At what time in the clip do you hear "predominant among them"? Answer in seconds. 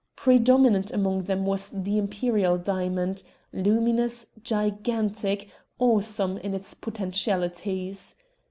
0.15-1.45